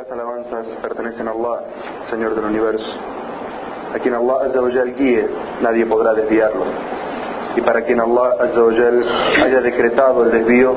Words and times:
las 0.00 0.10
alabanzas 0.12 0.66
pertenecen 0.80 1.28
a 1.28 1.32
Allah, 1.32 1.60
Señor 2.08 2.34
del 2.34 2.46
universo. 2.46 2.90
A 3.94 3.98
quien 3.98 4.14
Allah 4.14 4.46
Azzawajal 4.46 4.94
guíe, 4.94 5.28
nadie 5.60 5.84
podrá 5.84 6.14
desviarlo. 6.14 6.64
Y 7.54 7.60
para 7.60 7.82
quien 7.82 8.00
Allah 8.00 8.34
Azzawajal 8.40 9.04
haya 9.44 9.60
decretado 9.60 10.24
el 10.24 10.30
desvío, 10.30 10.74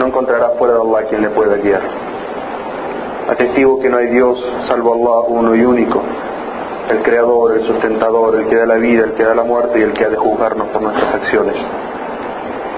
no 0.00 0.06
encontrará 0.06 0.50
fuera 0.58 0.74
de 0.74 0.80
Allah 0.80 1.08
quien 1.08 1.22
le 1.22 1.30
pueda 1.30 1.54
guiar. 1.56 1.82
Atestigo 3.28 3.78
que 3.78 3.90
no 3.90 3.98
hay 3.98 4.08
Dios 4.08 4.36
salvo 4.66 4.92
Allah 4.94 5.28
uno 5.28 5.54
y 5.54 5.64
único, 5.64 6.02
el 6.90 7.00
creador, 7.02 7.58
el 7.58 7.64
sustentador, 7.64 8.40
el 8.40 8.48
que 8.48 8.56
da 8.56 8.66
la 8.66 8.76
vida, 8.76 9.04
el 9.04 9.12
que 9.12 9.22
da 9.22 9.36
la 9.36 9.44
muerte 9.44 9.78
y 9.78 9.82
el 9.82 9.92
que 9.92 10.04
ha 10.04 10.08
de 10.08 10.16
juzgarnos 10.16 10.66
por 10.70 10.82
nuestras 10.82 11.14
acciones. 11.14 11.54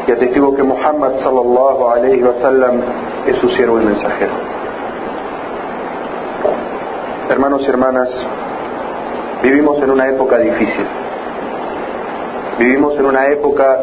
Y 0.07 0.13
atestigo 0.13 0.55
que 0.55 0.63
Muhammad 0.63 1.21
sallallahu 1.23 1.89
alayhi 1.89 2.23
wa 2.23 2.35
sallam 2.43 2.83
es 3.27 3.37
su 3.37 3.49
siervo 3.51 3.81
y 3.81 3.87
mensajero. 3.87 4.50
Hermanos 7.31 7.63
y 7.63 7.67
hermanas, 7.71 8.09
vivimos 9.41 9.81
en 9.81 9.91
una 9.93 10.09
época 10.09 10.37
difícil. 10.39 10.85
Vivimos 12.59 12.99
en 12.99 13.07
una 13.07 13.29
época 13.29 13.79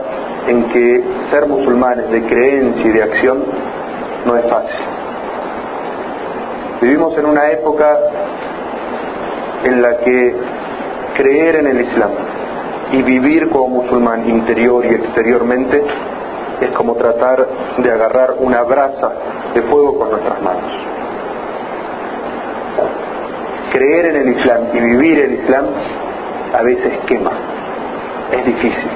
en 0.48 0.66
que 0.66 1.04
ser 1.32 1.48
musulmanes 1.48 2.12
de 2.12 2.24
creencia 2.24 2.86
y 2.86 2.90
de 2.90 3.04
acción 3.04 3.46
no 4.26 4.36
es 4.36 4.50
fácil. 4.50 4.86
Vivimos 6.82 7.18
en 7.18 7.26
una 7.26 7.50
época 7.52 7.98
en 9.64 9.82
la 9.82 9.98
que 10.00 10.36
creer 11.16 11.56
en 11.56 11.68
el 11.68 11.82
Islam 11.84 12.12
y 12.92 13.02
vivir 13.02 13.50
como 13.50 13.82
musulmán 13.82 14.30
interior 14.30 14.86
y 14.86 14.90
exteriormente 14.90 15.82
es 16.60 16.72
como 16.72 16.96
tratar 16.96 17.48
de 17.78 17.92
agarrar 17.92 18.34
una 18.40 18.64
brasa 18.64 19.10
de 19.54 19.62
fuego 19.62 19.98
con 19.98 20.12
nuestras 20.12 20.42
manos. 20.42 20.97
Creer 23.78 24.06
en 24.08 24.16
el 24.16 24.30
Islam 24.30 24.62
y 24.74 24.80
vivir 24.80 25.20
el 25.20 25.34
Islam 25.34 25.66
a 26.52 26.64
veces 26.64 26.98
quema, 27.06 27.30
es 28.32 28.44
difícil. 28.44 28.90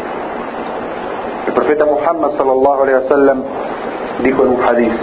El 1.45 1.53
profeta 1.53 1.86
Muhammad 1.86 2.31
dijo 4.23 4.44
en 4.44 4.50
un 4.50 4.64
hadiz, 4.64 4.94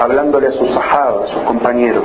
hablándole 0.00 0.48
a 0.48 0.52
sus 0.52 0.72
sahabas, 0.72 1.28
a 1.28 1.34
sus 1.34 1.42
compañeros, 1.42 2.04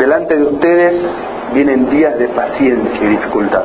delante 0.00 0.34
de 0.34 0.42
ustedes 0.42 1.06
vienen 1.54 1.88
días 1.88 2.18
de 2.18 2.26
paciencia 2.26 3.00
y 3.00 3.10
dificultad, 3.10 3.62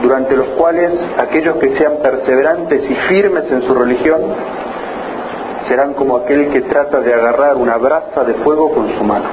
durante 0.00 0.36
los 0.36 0.46
cuales 0.50 0.92
aquellos 1.18 1.56
que 1.56 1.76
sean 1.76 1.94
perseverantes 2.04 2.88
y 2.88 2.94
firmes 2.94 3.50
en 3.50 3.62
su 3.62 3.74
religión 3.74 4.20
serán 5.70 5.94
como 5.94 6.16
aquel 6.16 6.50
que 6.50 6.62
trata 6.62 6.98
de 6.98 7.14
agarrar 7.14 7.56
una 7.56 7.76
brasa 7.76 8.24
de 8.24 8.34
fuego 8.42 8.72
con 8.72 8.92
su 8.98 9.04
mano. 9.04 9.28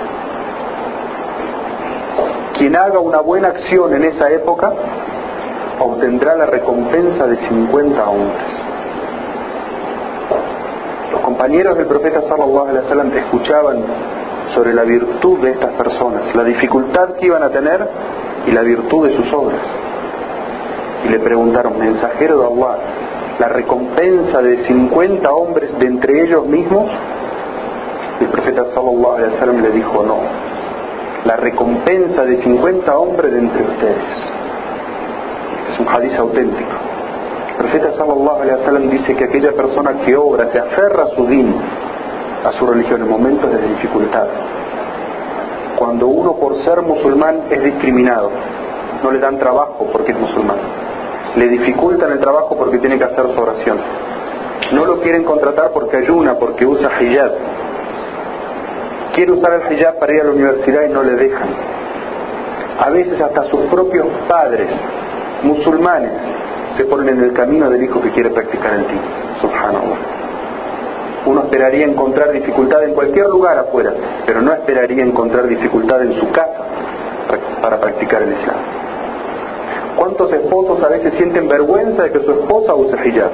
Quien 2.56 2.76
haga 2.76 3.00
una 3.00 3.22
buena 3.22 3.48
acción 3.48 3.92
en 3.96 4.04
esa 4.04 4.30
época 4.30 4.72
obtendrá 5.80 6.36
la 6.36 6.46
recompensa 6.46 7.26
de 7.26 7.38
50 7.38 8.08
hombres. 8.08 8.46
Los 11.12 11.22
compañeros 11.22 11.76
del 11.76 11.88
profeta 11.88 12.22
sallallahu 12.22 12.68
alaihi 12.68 12.84
wasallam 12.84 13.18
escuchaban 13.18 13.78
sobre 14.54 14.76
la 14.76 14.84
virtud 14.84 15.40
de 15.40 15.54
estas 15.54 15.74
personas, 15.74 16.36
la 16.36 16.44
dificultad 16.44 17.16
que 17.16 17.26
iban 17.26 17.42
a 17.42 17.50
tener 17.50 17.84
y 18.46 18.52
la 18.52 18.62
virtud 18.62 19.08
de 19.08 19.16
sus 19.16 19.34
obras. 19.34 19.62
Y 21.04 21.10
le 21.10 21.20
preguntaron, 21.20 21.80
mensajero 21.80 22.38
de 22.38 22.46
Allah, 22.46 22.78
la 23.40 23.50
recompensa 23.50 24.42
de 24.42 24.66
50 24.66 25.32
hombres 25.32 25.78
de 25.80 25.86
entre 25.86 26.24
ellos 26.24 26.46
mismos? 26.46 26.90
El 28.20 28.28
profeta 28.30 28.66
sallallahu 28.74 29.16
alaihi 29.16 29.34
wasallam 29.34 29.62
le 29.62 29.70
dijo, 29.72 30.04
no, 30.04 30.18
la 31.26 31.36
recompensa 31.36 32.24
de 32.24 32.42
50 32.42 32.98
hombres 32.98 33.32
de 33.32 33.40
entre 33.40 33.64
ustedes. 33.64 34.04
Es 35.72 35.80
un 35.80 35.88
hadiz 35.88 36.18
auténtico. 36.18 36.72
El 37.50 37.56
profeta 37.58 37.92
sallallahu 37.92 38.42
alaihi 38.42 38.59
wasallam 38.62 38.90
dice 38.90 39.16
que 39.16 39.26
aquella 39.26 39.52
persona 39.52 39.94
que 40.06 40.16
obra, 40.16 40.52
se 40.52 40.59
aferra 40.59 41.03
a 41.03 41.16
su 41.16 41.28
din, 41.28 41.53
a 42.44 42.53
su 42.53 42.66
religión 42.66 43.02
en 43.02 43.09
momentos 43.09 43.52
de 43.52 43.68
dificultad, 43.68 44.28
cuando 45.78 46.08
uno 46.08 46.34
por 46.38 46.56
ser 46.64 46.81
musulmán 46.81 47.44
es 47.52 47.64
discriminado, 47.64 48.31
no 49.03 49.12
le 49.12 49.20
dan 49.20 49.38
trabajo 49.38 49.88
porque 49.92 50.12
es 50.12 50.20
musulmán, 50.20 50.58
le 51.38 51.48
dificultan 51.50 52.12
el 52.12 52.20
trabajo 52.20 52.58
porque 52.58 52.80
tiene 52.80 52.98
que 52.98 53.06
hacer 53.06 53.25
su 53.34 53.40
oración, 53.40 53.78
no 54.72 54.86
lo 54.86 55.00
quieren 55.02 55.24
contratar 55.24 55.72
porque 55.72 55.98
ayuna, 55.98 56.36
porque 56.36 56.66
usa 56.66 56.90
hijab, 57.00 57.31
quiere 59.14 59.31
usar 59.31 59.53
el 59.53 59.78
hijab 59.78 60.00
para 60.00 60.14
ir 60.14 60.22
a 60.22 60.24
la 60.26 60.31
universidad 60.31 60.84
y 60.90 60.90
no 60.90 61.03
le 61.03 61.16
dejan. 61.16 61.50
A 62.80 62.90
veces 62.90 63.20
hasta 63.22 63.46
sus 63.46 63.62
propios 63.68 64.08
padres, 64.28 64.68
musulmanes, 65.44 66.12
se 66.76 66.86
ponen 66.86 67.09
en 67.09 67.24
el 67.24 67.34
camino 67.34 67.70
del 67.70 67.84
hijo 67.84 68.02
que 68.02 68.12
quiere 68.12 68.30
practicar 68.30 68.74
el 68.74 68.88
din. 68.88 69.02
Subhanallah. 69.42 69.97
Uno 71.26 71.42
esperaría 71.42 71.86
encontrar 71.86 72.31
dificultad 72.31 72.84
en 72.84 72.94
cualquier 72.94 73.28
lugar 73.28 73.58
afuera, 73.58 73.94
pero 74.26 74.42
no 74.42 74.53
esperaría 74.53 75.03
encontrar 75.03 75.47
dificultad 75.47 76.02
en 76.03 76.20
su 76.20 76.31
casa 76.31 76.64
para 77.62 77.80
practicar 77.80 78.22
el 78.24 78.34
Islam. 78.34 78.87
¿Cuántos 79.97 80.31
esposos 80.31 80.84
a 80.84 80.90
veces 80.90 81.13
sienten 81.16 81.47
vergüenza 81.47 82.03
de 82.03 82.12
que 82.12 82.19
su 82.19 82.31
esposa 82.31 82.75
use 82.75 82.96
hijab 83.08 83.31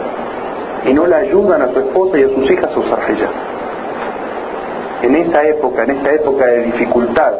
y 0.85 0.93
no 0.93 1.05
le 1.05 1.15
ayudan 1.15 1.61
a 1.61 1.73
su 1.73 1.79
esposa 1.79 2.17
y 2.17 2.23
a 2.23 2.29
sus 2.29 2.49
hijas 2.49 2.71
a 2.73 2.79
usar 2.79 2.99
hijab? 3.11 3.29
En 5.01 5.15
esa 5.15 5.43
época, 5.43 5.83
en 5.83 5.91
esta 5.91 6.13
época 6.13 6.45
de 6.45 6.63
dificultad, 6.63 7.33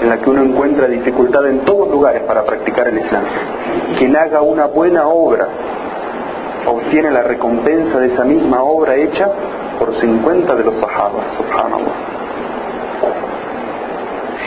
en 0.00 0.08
la 0.08 0.16
que 0.18 0.30
uno 0.30 0.42
encuentra 0.42 0.86
dificultad 0.86 1.46
en 1.46 1.60
todos 1.60 1.90
lugares 1.90 2.22
para 2.22 2.42
practicar 2.44 2.88
el 2.88 2.98
Islam, 2.98 3.24
quien 3.98 4.16
haga 4.16 4.40
una 4.40 4.66
buena 4.66 5.08
obra 5.08 5.46
obtiene 6.66 7.10
la 7.10 7.22
recompensa 7.22 7.98
de 7.98 8.14
esa 8.14 8.24
misma 8.24 8.62
obra 8.62 8.96
hecha 8.96 9.28
por 9.78 9.94
50 9.94 10.54
de 10.54 10.64
los 10.64 10.74
sahabas, 10.80 11.34
subhanallah. 11.36 11.94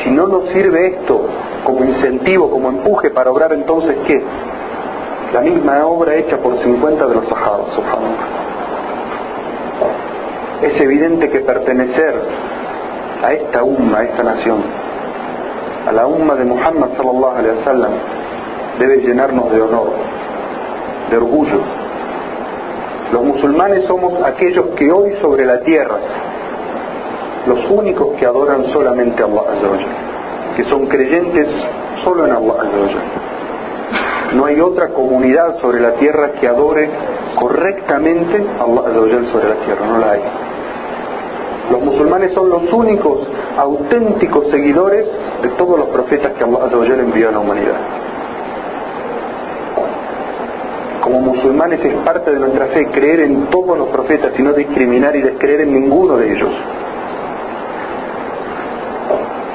Si 0.04 0.10
no 0.12 0.26
nos 0.28 0.50
sirve 0.50 0.88
esto 0.88 1.28
como 1.64 1.84
incentivo, 1.84 2.50
como 2.50 2.70
empuje 2.70 3.10
para 3.12 3.32
obrar, 3.32 3.54
entonces 3.54 3.96
¿qué? 4.06 4.22
La 5.34 5.42
misma 5.42 5.86
obra 5.86 6.16
hecha 6.16 6.38
por 6.38 6.58
50 6.58 7.08
de 7.08 7.16
los 7.16 7.28
subhanallah. 7.28 8.48
Es 10.62 10.80
evidente 10.82 11.30
que 11.30 11.42
pertenecer 11.42 12.22
a 13.24 13.34
esta 13.34 13.64
umma, 13.64 14.00
a 14.00 14.04
esta 14.04 14.24
nación, 14.24 14.64
a 15.88 15.92
la 15.92 16.08
umma 16.08 16.36
de 16.36 16.46
Muhammad 16.46 16.90
sallallahu 16.96 17.38
alaihi 17.38 17.58
wasallam, 17.60 17.92
debe 18.80 18.98
llenarnos 18.98 19.52
de 19.52 19.62
honor, 19.62 19.92
de 21.10 21.18
orgullo. 21.18 21.60
Los 23.12 23.24
musulmanes 23.24 23.86
somos 23.86 24.22
aquellos 24.24 24.68
que 24.76 24.92
hoy 24.92 25.16
sobre 25.22 25.46
la 25.46 25.60
tierra, 25.62 25.98
los 27.46 27.60
únicos 27.70 28.16
que 28.18 28.26
adoran 28.26 28.66
solamente 28.72 29.24
a 29.24 29.26
Allah 29.26 30.07
que 30.58 30.64
son 30.66 30.88
creyentes 30.88 31.48
solo 32.04 32.26
en 32.26 32.32
Allah 32.32 32.54
No 34.34 34.46
hay 34.46 34.60
otra 34.60 34.90
comunidad 34.90 35.60
sobre 35.62 35.80
la 35.80 35.92
tierra 35.94 36.32
que 36.34 36.48
adore 36.48 36.90
correctamente 37.40 38.44
a 38.60 38.64
Allah 38.64 39.32
sobre 39.32 39.50
la 39.50 39.56
tierra, 39.66 39.86
no 39.86 40.00
la 40.00 40.12
hay. 40.12 40.22
Los 41.72 41.82
musulmanes 41.84 42.34
son 42.34 42.50
los 42.50 42.74
únicos 42.74 43.20
auténticos 43.56 44.50
seguidores 44.50 45.06
de 45.44 45.50
todos 45.50 45.78
los 45.78 45.90
profetas 45.90 46.34
que 46.34 46.44
Allah 46.44 46.96
envió 47.02 47.30
a 47.30 47.32
la 47.34 47.40
humanidad. 47.40 47.78
Como 51.02 51.20
musulmanes 51.22 51.86
es 51.86 51.94
parte 52.04 52.32
de 52.32 52.40
nuestra 52.40 52.66
fe 52.68 52.88
creer 52.88 53.20
en 53.22 53.46
todos 53.48 53.78
los 53.78 53.90
profetas 53.90 54.32
y 54.38 54.42
no 54.42 54.54
discriminar 54.54 55.16
y 55.16 55.22
descreer 55.22 55.62
en 55.62 55.74
ninguno 55.74 56.18
de 56.18 56.34
ellos. 56.34 56.50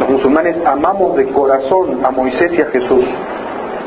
Los 0.02 0.10
musulmanes 0.10 0.56
amamos 0.66 1.16
de 1.16 1.28
corazón 1.28 2.04
a 2.04 2.10
Moisés 2.10 2.50
y 2.58 2.60
a 2.60 2.66
Jesús 2.66 3.04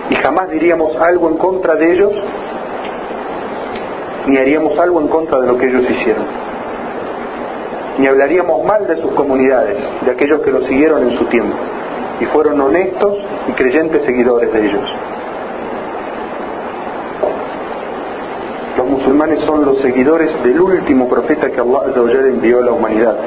y 0.10 0.16
jamás 0.24 0.50
diríamos 0.50 0.96
algo 0.96 1.28
en 1.28 1.36
contra 1.36 1.76
de 1.76 1.92
ellos 1.92 2.14
ni 4.26 4.38
haríamos 4.38 4.80
algo 4.80 5.02
en 5.02 5.10
contra 5.10 5.42
de 5.42 5.48
lo 5.48 5.58
que 5.58 5.68
ellos 5.68 5.84
hicieron. 5.90 6.24
Ni 7.98 8.08
hablaríamos 8.08 8.64
mal 8.64 8.88
de 8.88 8.96
sus 9.02 9.12
comunidades, 9.12 9.78
de 10.06 10.12
aquellos 10.12 10.40
que 10.40 10.52
los 10.52 10.64
siguieron 10.68 11.04
en 11.04 11.18
su 11.18 11.26
tiempo 11.26 11.58
y 12.22 12.26
fueron 12.28 12.62
honestos 12.62 13.18
y 13.50 13.52
creyentes 13.52 14.06
seguidores 14.06 14.54
de 14.54 14.68
ellos. 14.68 14.90
Los 18.78 18.88
musulmanes 18.88 19.42
son 19.42 19.66
los 19.66 19.82
seguidores 19.82 20.32
del 20.46 20.62
último 20.62 21.10
profeta 21.10 21.52
que 21.52 21.60
Allah 21.60 22.28
envió 22.30 22.60
a 22.60 22.64
la 22.64 22.72
humanidad. 22.72 23.18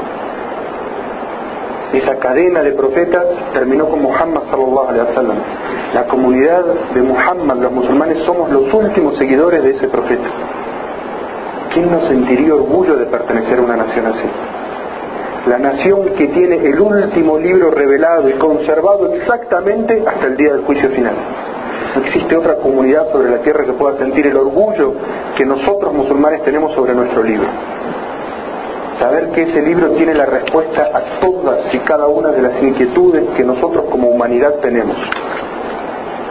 Esa 1.92 2.16
cadena 2.16 2.62
de 2.62 2.72
profetas 2.72 3.26
terminó 3.54 3.88
con 3.88 4.02
Muhammad 4.02 4.42
sallallahu 4.50 4.88
alaihi 4.88 5.06
wasallam. 5.08 5.38
La 5.94 6.04
comunidad 6.06 6.64
de 6.94 7.02
Muhammad, 7.02 7.56
los 7.56 7.72
musulmanes, 7.72 8.18
somos 8.24 8.50
los 8.50 8.72
últimos 8.72 9.16
seguidores 9.16 9.62
de 9.62 9.70
ese 9.70 9.88
profeta. 9.88 10.28
¿Quién 11.72 11.90
no 11.90 12.00
sentiría 12.02 12.54
orgullo 12.54 12.96
de 12.96 13.06
pertenecer 13.06 13.58
a 13.58 13.62
una 13.62 13.76
nación 13.76 14.06
así? 14.06 14.28
la 15.48 15.58
nación 15.58 16.10
que 16.16 16.26
tiene 16.28 16.56
el 16.56 16.78
último 16.78 17.38
libro 17.38 17.70
revelado 17.70 18.28
y 18.28 18.32
conservado 18.34 19.14
exactamente 19.14 20.02
hasta 20.06 20.26
el 20.26 20.36
día 20.36 20.52
del 20.52 20.64
juicio 20.64 20.90
final. 20.90 21.14
No 21.94 22.02
existe 22.02 22.36
otra 22.36 22.56
comunidad 22.56 23.10
sobre 23.10 23.30
la 23.30 23.38
tierra 23.38 23.64
que 23.64 23.72
pueda 23.72 23.96
sentir 23.96 24.26
el 24.26 24.36
orgullo 24.36 24.92
que 25.36 25.46
nosotros 25.46 25.94
musulmanes 25.94 26.42
tenemos 26.42 26.74
sobre 26.74 26.94
nuestro 26.94 27.22
libro. 27.22 27.48
Saber 28.98 29.28
que 29.30 29.42
ese 29.42 29.62
libro 29.62 29.90
tiene 29.90 30.12
la 30.12 30.26
respuesta 30.26 30.90
a 30.92 31.20
todas 31.20 31.72
y 31.72 31.78
cada 31.78 32.08
una 32.08 32.30
de 32.30 32.42
las 32.42 32.60
inquietudes 32.60 33.28
que 33.36 33.44
nosotros 33.44 33.84
como 33.90 34.08
humanidad 34.08 34.54
tenemos. 34.60 34.96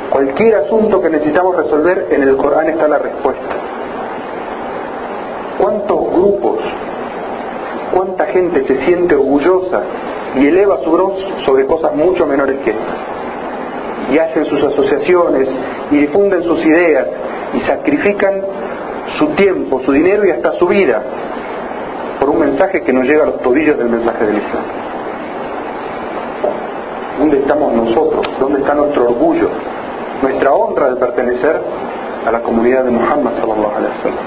Cualquier 0.10 0.56
asunto 0.56 1.02
que 1.02 1.10
necesitamos 1.10 1.56
resolver, 1.56 2.08
en 2.12 2.24
el 2.24 2.36
Corán 2.36 2.68
está 2.69 2.88
la 2.90 2.98
respuesta. 2.98 3.56
¿Cuántos 5.58 6.12
grupos, 6.12 6.60
cuánta 7.94 8.25
gente 8.28 8.68
se 8.68 8.86
siente 8.86 9.16
orgullosa 9.16 9.81
y 10.36 10.48
eleva 10.48 10.80
su 10.84 10.92
voz 10.92 11.14
sobre 11.46 11.66
cosas 11.66 11.96
mucho 11.96 12.25
menores 12.25 12.58
que 12.66 12.72
estas? 12.72 12.98
Y 14.12 14.18
hacen 14.18 14.46
sus 14.46 14.62
asociaciones 14.64 15.50
y 15.92 15.98
difunden 15.98 16.44
sus 16.44 16.60
ideas 16.66 17.08
y 17.54 17.62
sacrifican 17.62 18.42
su 19.18 19.28
tiempo, 19.36 19.81
su 19.86 19.92
dinero 19.94 20.25
y 20.25 20.31
hasta 20.31 20.54
su 20.54 20.68
vida 20.68 21.02
mensaje 22.57 22.81
que 22.81 22.92
no 22.92 23.04
llega 23.04 23.21
a 23.21 23.27
los 23.27 23.42
tobillos 23.44 23.77
del 23.77 23.88
mensaje 23.88 24.25
del 24.25 24.38
Islam. 24.38 24.63
¿Dónde 27.19 27.38
estamos 27.38 27.71
nosotros? 27.74 28.27
¿Dónde 28.39 28.59
está 28.62 28.74
nuestro 28.74 29.04
orgullo? 29.04 29.50
Nuestra 30.24 30.51
honra 30.54 30.89
de 30.89 30.95
pertenecer 30.95 31.62
a 32.25 32.31
la 32.31 32.42
comunidad 32.42 32.83
de 32.86 32.89
Muhammad 32.89 33.33
sallallahu 33.39 33.75
alaihi 33.75 33.94
wasallam. 33.98 34.25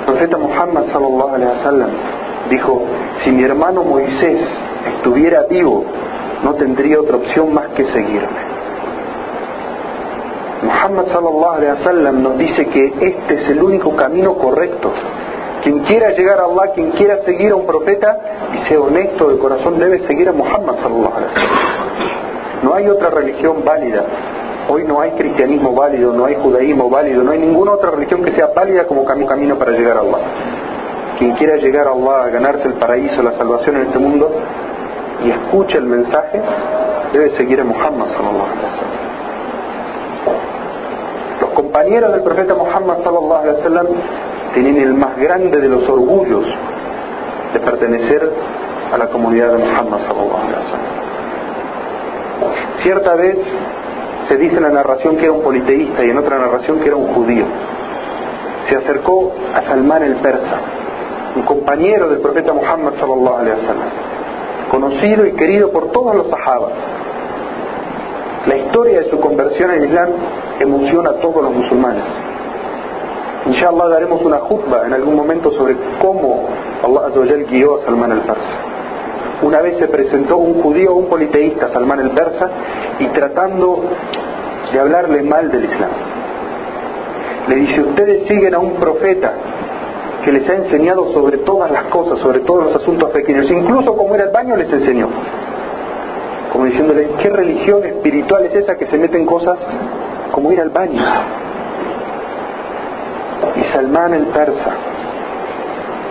El 0.00 0.04
profeta 0.04 0.38
Muhammad 0.38 0.84
sallallahu 0.92 1.34
alaihi 1.34 1.50
wasallam 1.58 1.90
dijo, 2.50 2.82
si 3.22 3.30
mi 3.30 3.44
hermano 3.44 3.84
Moisés 3.84 4.40
estuviera 4.96 5.44
vivo, 5.48 5.84
no 6.42 6.54
tendría 6.54 7.00
otra 7.00 7.18
opción 7.18 7.54
más 7.54 7.68
que 7.76 7.84
seguirme. 7.84 8.46
Muhammad 10.64 11.06
sallallahu 11.12 11.56
alaihi 11.58 11.72
wasallam 11.78 12.22
nos 12.22 12.36
dice 12.36 12.66
que 12.66 12.86
este 13.00 13.34
es 13.34 13.48
el 13.50 13.62
único 13.62 13.94
camino 13.94 14.34
correcto 14.34 14.90
quien 15.66 15.80
quiera 15.80 16.10
llegar 16.10 16.38
a 16.38 16.44
Allah, 16.44 16.70
quien 16.72 16.92
quiera 16.92 17.24
seguir 17.24 17.50
a 17.50 17.56
un 17.56 17.66
profeta 17.66 18.16
y 18.54 18.68
sea 18.68 18.80
honesto 18.80 19.28
de 19.30 19.36
corazón, 19.36 19.80
debe 19.80 19.98
seguir 20.06 20.28
a 20.28 20.32
Muhammad 20.32 20.76
sallallahu. 20.76 21.26
No 22.62 22.72
hay 22.72 22.88
otra 22.88 23.10
religión 23.10 23.64
válida. 23.64 24.04
Hoy 24.68 24.84
no 24.84 25.00
hay 25.00 25.10
cristianismo 25.10 25.74
válido, 25.74 26.12
no 26.12 26.24
hay 26.24 26.36
judaísmo 26.36 26.88
válido, 26.88 27.24
no 27.24 27.32
hay 27.32 27.40
ninguna 27.40 27.72
otra 27.72 27.90
religión 27.90 28.22
que 28.22 28.30
sea 28.30 28.46
válida 28.54 28.86
como 28.86 29.04
camino 29.04 29.58
para 29.58 29.72
llegar 29.72 29.96
a 29.96 30.00
Allah. 30.02 30.18
Quien 31.18 31.32
quiera 31.32 31.56
llegar 31.56 31.88
a 31.88 31.90
Allah, 31.90 32.26
a 32.26 32.28
ganarse 32.28 32.68
el 32.68 32.74
paraíso, 32.74 33.20
la 33.20 33.32
salvación 33.32 33.78
en 33.78 33.82
este 33.86 33.98
mundo 33.98 34.30
y 35.24 35.30
escucha 35.30 35.78
el 35.78 35.86
mensaje, 35.86 36.40
debe 37.12 37.36
seguir 37.36 37.60
a 37.60 37.64
Muhammad 37.64 38.06
sallallahu 38.10 38.46
compañeros 41.54 42.12
del 42.12 42.22
profeta 42.22 42.54
Muhammad 42.54 42.98
sallallahu 43.02 43.42
alaihi 43.42 43.56
wasallam 43.58 43.86
tienen 44.56 44.78
el 44.78 44.94
más 44.94 45.18
grande 45.18 45.60
de 45.60 45.68
los 45.68 45.86
orgullos 45.86 46.46
de 47.52 47.60
pertenecer 47.60 48.32
a 48.90 48.96
la 48.96 49.08
comunidad 49.08 49.52
de 49.52 49.58
Muhammad 49.58 50.00
Cierta 52.82 53.14
vez 53.16 53.36
se 54.28 54.36
dice 54.38 54.56
en 54.56 54.62
la 54.62 54.70
narración 54.70 55.18
que 55.18 55.24
era 55.24 55.32
un 55.32 55.42
politeísta 55.42 56.02
y 56.06 56.08
en 56.08 56.16
otra 56.16 56.38
narración 56.38 56.80
que 56.80 56.86
era 56.86 56.96
un 56.96 57.08
judío. 57.08 57.44
Se 58.70 58.76
acercó 58.76 59.30
a 59.54 59.60
Salman 59.60 60.02
el 60.02 60.16
persa, 60.16 60.58
un 61.36 61.42
compañero 61.42 62.08
del 62.08 62.20
profeta 62.20 62.54
Muhammad 62.54 62.94
sallallahu 62.98 63.46
conocido 64.70 65.26
y 65.26 65.32
querido 65.32 65.70
por 65.70 65.92
todos 65.92 66.16
los 66.16 66.30
sahabas. 66.30 66.72
La 68.46 68.56
historia 68.56 69.00
de 69.00 69.10
su 69.10 69.20
conversión 69.20 69.70
al 69.70 69.84
Islam 69.84 70.08
emociona 70.60 71.10
a 71.10 71.14
todos 71.20 71.42
los 71.42 71.52
musulmanes 71.52 71.65
Inshallah 73.56 73.88
daremos 73.88 74.20
una 74.20 74.36
jutba 74.40 74.86
en 74.86 74.92
algún 74.92 75.16
momento 75.16 75.50
sobre 75.52 75.74
cómo 75.98 76.46
Allah 76.84 77.06
Azawajal 77.06 77.46
guió 77.46 77.78
a 77.78 77.84
Salman 77.86 78.12
el 78.12 78.20
Persa. 78.20 78.58
Una 79.40 79.62
vez 79.62 79.78
se 79.78 79.88
presentó 79.88 80.36
un 80.36 80.60
judío, 80.60 80.94
un 80.94 81.06
politeísta, 81.06 81.72
Salman 81.72 82.00
el 82.00 82.10
Persa, 82.10 82.50
y 82.98 83.06
tratando 83.06 83.82
de 84.70 84.78
hablarle 84.78 85.22
mal 85.22 85.50
del 85.50 85.64
Islam. 85.64 85.90
Le 87.48 87.54
dice, 87.56 87.80
ustedes 87.80 88.28
siguen 88.28 88.54
a 88.54 88.58
un 88.58 88.74
profeta 88.74 89.32
que 90.22 90.32
les 90.32 90.46
ha 90.50 90.54
enseñado 90.54 91.14
sobre 91.14 91.38
todas 91.38 91.70
las 91.70 91.84
cosas, 91.84 92.18
sobre 92.18 92.40
todos 92.40 92.64
los 92.64 92.76
asuntos 92.76 93.08
pequeños, 93.08 93.50
incluso 93.50 93.96
como 93.96 94.14
ir 94.16 94.20
al 94.20 94.32
baño 94.32 94.54
les 94.56 94.70
enseñó. 94.70 95.08
Como 96.52 96.66
diciéndole, 96.66 97.08
¿qué 97.22 97.30
religión 97.30 97.86
espiritual 97.86 98.44
es 98.44 98.54
esa 98.54 98.76
que 98.76 98.84
se 98.84 98.98
mete 98.98 99.16
en 99.16 99.24
cosas 99.24 99.58
como 100.30 100.52
ir 100.52 100.60
al 100.60 100.68
baño? 100.68 101.00
Y 103.56 103.64
Salmán 103.72 104.14
el 104.14 104.26
persa, 104.26 104.72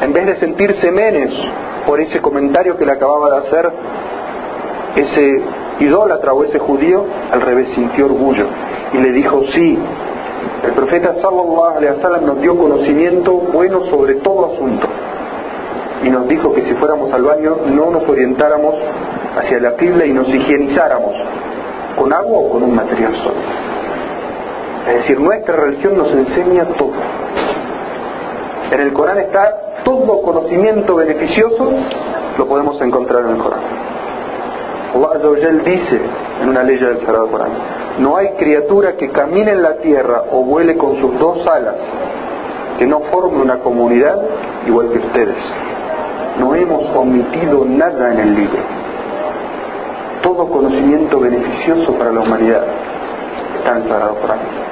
en 0.02 0.14
vez 0.14 0.26
de 0.26 0.36
sentirse 0.38 0.92
menos 0.92 1.32
por 1.86 2.00
ese 2.00 2.22
comentario 2.22 2.78
que 2.78 2.86
le 2.86 2.94
acababa 2.94 3.32
de 3.32 3.48
hacer 3.48 3.72
ese 4.96 5.42
idólatra 5.80 6.34
o 6.34 6.44
ese 6.44 6.60
judío, 6.60 7.06
al 7.32 7.42
revés 7.42 7.70
sintió 7.76 8.06
orgullo 8.06 8.46
y 8.94 8.98
le 8.98 9.12
dijo, 9.12 9.42
sí, 9.54 9.78
el 10.64 10.72
profeta 10.72 11.16
sallallahu 11.22 11.78
alaihi 11.78 11.96
wasallam 11.98 12.26
nos 12.26 12.42
dio 12.42 12.58
conocimiento 12.58 13.34
bueno 13.34 13.86
sobre 13.90 14.16
todo 14.16 14.54
asunto 14.54 14.88
y 16.04 16.10
nos 16.10 16.28
dijo 16.28 16.54
que 16.54 16.62
si 16.64 16.74
fuéramos 16.76 17.12
al 17.14 17.24
baño 17.24 17.58
no 17.68 17.92
nos 17.92 18.08
orientáramos 18.08 18.76
hacia 19.38 19.60
la 19.60 19.76
pibla 19.76 20.06
y 20.06 20.14
nos 20.14 20.28
higienizáramos 20.28 21.14
con 21.98 22.14
agua 22.14 22.40
o 22.40 22.50
con 22.50 22.64
un 22.64 22.76
material 22.76 23.14
sólido. 23.16 23.75
Es 24.88 24.96
decir, 24.98 25.20
nuestra 25.20 25.56
religión 25.56 25.98
nos 25.98 26.12
enseña 26.12 26.66
todo. 26.78 26.94
En 28.72 28.82
el 28.82 28.94
Corán 28.94 29.18
está 29.18 29.82
todo 29.84 30.22
conocimiento 30.22 30.96
beneficioso, 30.96 31.72
lo 32.38 32.46
podemos 32.46 32.80
encontrar 32.82 33.26
en 33.26 33.32
el 33.32 33.38
Corán. 33.38 33.62
Allah 34.94 35.62
dice 35.66 36.00
en 36.42 36.50
una 36.50 36.64
ley 36.64 36.78
del 36.78 37.00
Sagrado 37.00 37.28
Corán, 37.28 37.50
no 38.00 38.16
hay 38.16 38.30
criatura 38.38 38.96
que 38.96 39.10
camine 39.10 39.52
en 39.52 39.64
la 39.64 39.78
tierra 39.78 40.24
o 40.32 40.44
vuele 40.44 40.78
con 40.78 41.00
sus 41.00 41.18
dos 41.20 41.46
alas 41.48 41.76
que 42.78 42.86
no 42.86 43.00
forme 43.12 43.42
una 43.42 43.60
comunidad 43.60 44.20
igual 44.68 44.90
que 44.90 45.00
ustedes. 45.00 45.38
No 46.40 46.54
hemos 46.54 46.96
omitido 46.96 47.66
nada 47.66 48.14
en 48.14 48.20
el 48.20 48.36
libro. 48.36 48.60
Todo 50.22 50.48
conocimiento 50.48 51.20
beneficioso 51.20 51.94
para 51.94 52.12
la 52.12 52.22
humanidad 52.22 52.64
está 53.58 53.78
en 53.78 53.84
el 53.84 53.88
Sagrado 53.88 54.16
Corán 54.16 54.65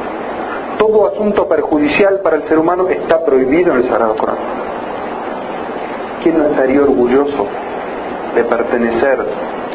todo 0.77 1.07
asunto 1.07 1.47
perjudicial 1.47 2.19
para 2.21 2.37
el 2.37 2.43
ser 2.43 2.59
humano 2.59 2.87
está 2.87 3.23
prohibido 3.23 3.71
en 3.73 3.79
el 3.79 3.89
Sagrado 3.89 4.15
Corán. 4.15 4.37
¿Quién 6.23 6.37
no 6.37 6.45
estaría 6.45 6.81
orgulloso 6.81 7.47
de 8.35 8.43
pertenecer 8.43 9.19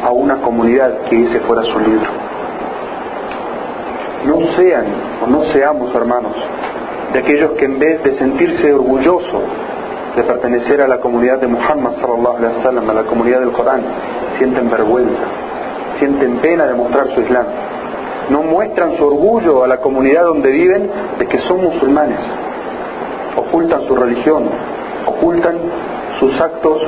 a 0.03 0.11
una 0.11 0.41
comunidad 0.41 1.01
que 1.09 1.25
ese 1.25 1.39
fuera 1.41 1.63
su 1.63 1.79
libro? 1.79 2.09
No 4.25 4.55
sean 4.55 4.85
o 5.23 5.27
no 5.27 5.45
seamos, 5.51 5.93
hermanos, 5.95 6.33
de 7.13 7.19
aquellos 7.19 7.51
que 7.51 7.65
en 7.65 7.79
vez 7.79 8.03
de 8.03 8.17
sentirse 8.17 8.73
orgullosos 8.73 9.43
de 10.15 10.23
pertenecer 10.23 10.81
a 10.81 10.87
la 10.87 10.99
comunidad 10.99 11.39
de 11.39 11.47
Muhammad 11.47 11.93
sallallahu 12.01 12.37
alaihi 12.37 12.57
wasallam, 12.57 12.89
a 12.89 12.93
la 12.93 13.03
comunidad 13.03 13.39
del 13.39 13.51
Corán, 13.51 13.81
sienten 14.37 14.69
vergüenza, 14.69 15.23
sienten 15.99 16.37
pena 16.37 16.65
de 16.65 16.73
mostrar 16.73 17.13
su 17.13 17.21
Islam 17.21 17.45
no 18.29 18.43
muestran 18.43 18.97
su 18.97 19.05
orgullo 19.05 19.63
a 19.63 19.67
la 19.67 19.77
comunidad 19.77 20.23
donde 20.23 20.51
viven 20.51 20.89
de 21.17 21.25
que 21.25 21.39
son 21.39 21.61
musulmanes. 21.61 22.19
Ocultan 23.35 23.87
su 23.87 23.95
religión, 23.95 24.49
ocultan 25.05 25.55
sus 26.19 26.39
actos, 26.39 26.81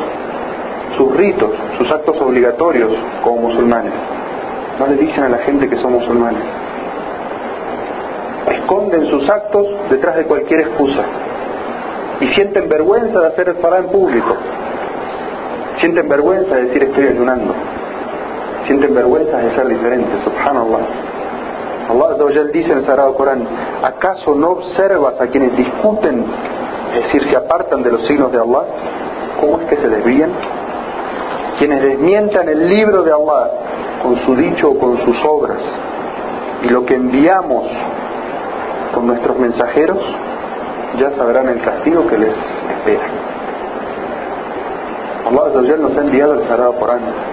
sus 0.98 1.16
ritos, 1.16 1.52
sus 1.78 1.92
actos 1.92 2.20
obligatorios 2.22 2.92
como 3.24 3.50
musulmanes. 3.50 3.94
No 4.80 4.88
le 4.88 4.96
dicen 4.98 5.24
a 5.24 5.30
la 5.30 5.38
gente 5.40 5.68
que 5.70 5.78
son 5.78 5.94
musulmanes. 5.94 6.44
Esconden 8.48 9.08
sus 9.08 9.30
actos 9.30 9.68
detrás 9.90 10.18
de 10.18 10.26
cualquier 10.26 10.62
excusa 10.62 11.04
y 12.20 12.28
sienten 12.28 12.70
vergüenza 12.70 13.20
de 13.20 13.28
hacer 13.28 13.50
el 13.50 13.56
fará 13.56 13.80
en 13.80 13.88
público. 13.88 14.36
Sienten 15.80 16.08
vergüenza 16.08 16.56
de 16.56 16.66
decir 16.66 16.84
estoy 16.84 17.08
ayunando. 17.08 17.54
Sienten 18.68 18.94
vergüenza 18.94 19.38
de 19.38 19.56
ser 19.56 19.68
diferentes, 19.68 20.22
subhanallah. 20.24 21.11
Allah 21.92 22.44
dice 22.54 22.72
en 22.72 22.80
el 22.80 22.86
Sagrado 22.86 23.16
Corán, 23.16 23.46
¿acaso 23.84 24.34
no 24.34 24.52
observas 24.52 25.20
a 25.20 25.28
quienes 25.28 25.56
discuten, 25.58 26.26
es 26.96 27.04
decir, 27.04 27.30
se 27.30 27.36
apartan 27.36 27.84
de 27.84 27.92
los 27.92 28.06
signos 28.08 28.32
de 28.32 28.40
Allah? 28.40 28.64
¿Cómo 29.40 29.60
es 29.60 29.68
que 29.68 29.76
se 29.76 29.90
desvían? 29.90 30.32
Quienes 31.60 31.82
desmientan 31.82 32.48
el 32.48 32.70
libro 32.70 33.04
de 33.04 33.12
Allah 33.12 33.52
con 34.02 34.18
su 34.26 34.36
dicho 34.36 34.72
o 34.72 34.80
con 34.80 35.04
sus 35.04 35.18
obras 35.26 35.60
y 36.64 36.70
lo 36.70 36.86
que 36.86 36.96
enviamos 36.96 37.66
con 38.94 39.08
nuestros 39.08 39.38
mensajeros, 39.38 39.98
ya 40.98 41.12
sabrán 41.12 41.50
el 41.50 41.62
castigo 41.62 42.08
que 42.08 42.18
les 42.18 42.30
espera. 42.30 43.04
Allah 45.26 45.78
nos 45.78 45.98
ha 45.98 46.02
enviado 46.02 46.34
el 46.34 46.48
Sagrado 46.48 46.74
Corán. 46.74 47.31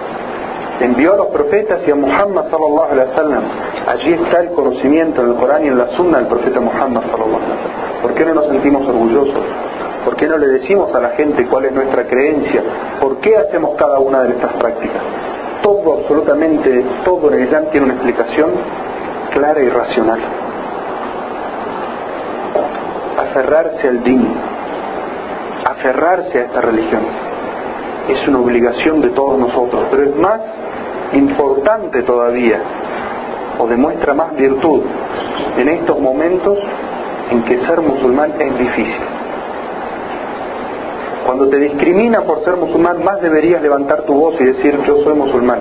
Envió 0.79 1.13
a 1.13 1.17
los 1.17 1.27
profetas 1.27 1.79
y 1.85 1.91
a 1.91 1.95
Muhammad 1.95 2.49
sallallahu 2.49 2.91
alaihi 2.91 3.09
wasallam. 3.09 3.43
Allí 3.87 4.13
está 4.13 4.39
el 4.41 4.49
conocimiento 4.51 5.21
en 5.21 5.31
el 5.31 5.35
Corán 5.35 5.65
y 5.65 5.67
en 5.67 5.77
la 5.77 5.87
Sunna 5.89 6.19
del 6.19 6.27
profeta 6.27 6.59
Muhammad 6.61 7.01
sallallahu 7.01 7.35
alaihi 7.35 7.51
wasallam. 7.51 8.01
¿Por 8.01 8.13
qué 8.13 8.25
no 8.25 8.33
nos 8.35 8.47
sentimos 8.47 8.87
orgullosos? 8.87 9.43
¿Por 10.05 10.15
qué 10.15 10.27
no 10.27 10.37
le 10.37 10.47
decimos 10.47 10.93
a 10.95 10.99
la 11.01 11.09
gente 11.09 11.45
cuál 11.47 11.65
es 11.65 11.73
nuestra 11.73 12.07
creencia? 12.07 12.63
¿Por 13.01 13.17
qué 13.17 13.35
hacemos 13.37 13.75
cada 13.75 13.99
una 13.99 14.23
de 14.23 14.29
estas 14.29 14.53
prácticas? 14.53 15.01
Todo, 15.61 15.99
absolutamente 15.99 16.85
todo 17.03 17.27
en 17.27 17.33
el 17.33 17.43
Islam 17.43 17.65
tiene 17.71 17.85
una 17.85 17.95
explicación 17.95 18.51
clara 19.33 19.61
y 19.61 19.69
racional. 19.69 20.19
Aferrarse 23.17 23.87
al 23.87 24.03
din, 24.03 24.33
aferrarse 25.65 26.39
a 26.39 26.41
esta 26.43 26.61
religión, 26.61 27.01
es 28.07 28.27
una 28.27 28.39
obligación 28.39 29.01
de 29.01 29.09
todos 29.09 29.37
nosotros, 29.37 29.83
pero 29.91 30.03
es 30.03 30.15
más 30.15 30.39
importante 31.13 32.03
todavía, 32.03 32.59
o 33.57 33.67
demuestra 33.67 34.13
más 34.13 34.35
virtud 34.35 34.81
en 35.57 35.69
estos 35.69 35.99
momentos 35.99 36.57
en 37.31 37.43
que 37.43 37.59
ser 37.65 37.81
musulmán 37.81 38.33
es 38.39 38.57
difícil. 38.57 39.01
Cuando 41.25 41.47
te 41.49 41.57
discrimina 41.57 42.21
por 42.21 42.43
ser 42.43 42.55
musulmán, 42.55 43.03
más 43.03 43.21
deberías 43.21 43.61
levantar 43.61 44.03
tu 44.03 44.13
voz 44.13 44.39
y 44.39 44.45
decir 44.45 44.79
yo 44.87 45.03
soy 45.03 45.13
musulmán. 45.13 45.59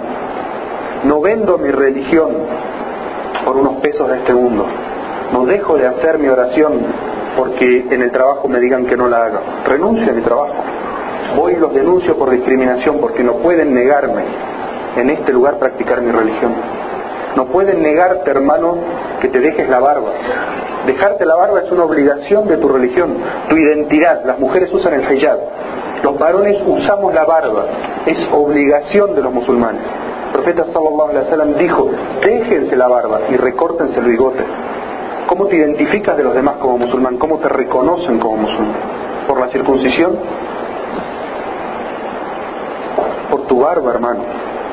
No 1.05 1.21
vendo 1.21 1.59
mi 1.59 1.71
religión 1.71 2.31
por 3.45 3.57
unos 3.57 3.77
pesos 3.83 4.09
de 4.09 4.17
este 4.19 4.33
mundo. 4.33 4.67
No 5.33 5.45
dejo 5.45 5.77
de 5.77 5.87
hacer 5.87 6.19
mi 6.19 6.29
oración 6.29 6.73
porque 7.37 7.87
en 7.91 8.03
el 8.03 8.11
trabajo 8.11 8.49
me 8.49 8.61
digan 8.61 8.87
que 8.87 8.97
no 8.97 9.09
la 9.09 9.25
haga. 9.25 9.41
Renuncio 9.67 10.11
a 10.11 10.15
mi 10.15 10.23
trabajo. 10.23 10.55
Voy 11.37 11.53
y 11.53 11.57
los 11.57 11.75
denuncio 11.75 12.17
por 12.17 12.31
discriminación 12.31 12.99
porque 13.01 13.23
no 13.23 13.35
pueden 13.35 13.75
negarme 13.75 14.23
en 15.01 15.11
este 15.11 15.33
lugar 15.33 15.59
practicar 15.59 16.01
mi 16.01 16.13
religión. 16.13 16.55
No 17.37 17.47
pueden 17.47 17.83
negarte, 17.83 18.31
hermano, 18.31 18.77
que 19.21 19.29
te 19.29 19.39
dejes 19.39 19.69
la 19.69 19.79
barba. 19.79 20.11
Dejarte 20.87 21.25
la 21.27 21.37
barba 21.37 21.61
es 21.61 21.71
una 21.71 21.85
obligación 21.85 22.49
de 22.49 22.57
tu 22.57 22.69
religión, 22.69 23.17
tu 23.49 23.57
identidad. 23.57 24.25
Las 24.25 24.39
mujeres 24.39 24.73
usan 24.73 24.95
el 24.95 25.17
hijab, 25.17 25.39
los 26.03 26.19
varones 26.19 26.59
usamos 26.67 27.15
la 27.15 27.25
barba. 27.25 27.67
Es 28.07 28.19
obligación 28.33 29.15
de 29.15 29.23
los 29.23 29.33
musulmanes. 29.33 29.83
El 30.27 30.33
profeta 30.33 30.65
sallallahu 30.73 31.11
alaihi 31.11 31.25
wasallam 31.25 31.55
dijo, 31.59 31.91
déjense 32.25 32.77
la 32.77 32.89
barba 32.89 33.21
y 33.31 33.37
recórtense 33.37 33.99
el 33.99 34.07
bigote. 34.07 34.45
¿Cómo 35.27 35.47
te 35.47 35.57
identificas 35.57 36.17
de 36.17 36.25
los 36.25 36.35
demás 36.35 36.57
como 36.57 36.79
musulmán? 36.79 37.19
¿Cómo 37.19 37.39
te 37.39 37.49
reconocen 37.49 38.19
como 38.19 38.37
musulmán? 38.39 38.77
¿Por 39.27 39.39
la 39.39 39.49
circuncisión? 39.49 40.17
Por 43.31 43.43
tu 43.43 43.61
barba, 43.61 43.93
hermano. 43.93 44.21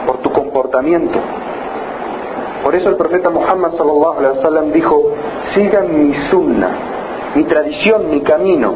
Por 0.05 0.17
tu 0.17 0.31
comportamiento. 0.31 1.19
Por 2.63 2.75
eso 2.75 2.89
el 2.89 2.95
profeta 2.95 3.29
Muhammad 3.29 3.71
sallallahu 3.77 4.19
alaihi 4.19 4.38
wasallam 4.38 4.71
dijo, 4.71 5.01
sigan 5.53 6.07
mi 6.07 6.13
sunna, 6.31 6.69
mi 7.35 7.43
tradición, 7.43 8.09
mi 8.09 8.21
camino 8.21 8.74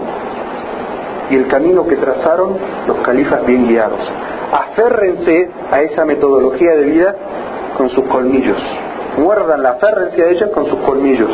y 1.30 1.36
el 1.36 1.48
camino 1.48 1.86
que 1.88 1.96
trazaron 1.96 2.58
los 2.88 2.98
califas 3.00 3.46
bien 3.46 3.68
guiados. 3.68 4.00
Aférrense 4.52 5.50
a 5.72 5.82
esa 5.82 6.06
metodología 6.06 6.72
de 6.72 6.84
vida 6.86 7.16
con 7.78 7.90
sus 7.90 8.06
colmillos. 8.06 8.58
Muerdan 9.18 9.62
la 9.62 9.72
aférrense 9.72 10.24
a 10.24 10.28
ella 10.28 10.52
con 10.52 10.66
sus 10.68 10.80
colmillos. 10.80 11.30